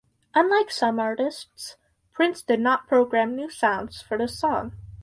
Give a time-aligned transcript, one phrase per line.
[0.33, 1.75] Unlike some artists,
[2.11, 4.71] Prince did not program new sounds for this song.